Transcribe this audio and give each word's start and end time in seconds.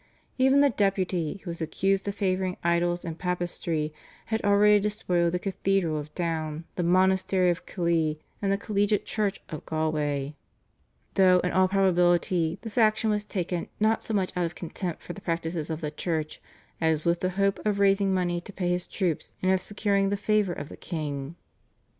Even 0.39 0.61
the 0.61 0.71
Deputy, 0.71 1.41
who 1.43 1.51
was 1.51 1.61
accused 1.61 2.07
of 2.07 2.15
favouring 2.15 2.57
idols 2.63 3.05
and 3.05 3.19
papistry, 3.19 3.93
had 4.25 4.41
already 4.41 4.79
despoiled 4.79 5.31
the 5.31 5.37
Cathedral 5.37 5.99
of 5.99 6.11
Down, 6.15 6.63
the 6.73 6.81
monastery 6.81 7.51
of 7.51 7.67
Killeigh 7.67 8.17
and 8.41 8.51
the 8.51 8.57
collegiate 8.57 9.05
church 9.05 9.41
of 9.49 9.63
Galway, 9.67 10.33
though 11.13 11.39
in 11.41 11.51
all 11.51 11.67
probability 11.67 12.57
this 12.63 12.79
action 12.79 13.11
was 13.11 13.25
taken 13.25 13.67
not 13.79 14.01
so 14.01 14.15
much 14.15 14.31
out 14.35 14.45
of 14.45 14.55
contempt 14.55 15.03
for 15.03 15.13
the 15.13 15.21
practices 15.21 15.69
of 15.69 15.81
the 15.81 15.91
Church 15.91 16.41
as 16.81 17.05
with 17.05 17.19
the 17.19 17.29
hope 17.37 17.63
of 17.63 17.77
raising 17.77 18.11
money 18.11 18.41
to 18.41 18.51
pay 18.51 18.69
his 18.69 18.87
troops, 18.87 19.33
and 19.43 19.51
of 19.51 19.61
securing 19.61 20.09
the 20.09 20.17
favour 20.17 20.53
of 20.53 20.69
the 20.69 20.77
king. 20.77 21.35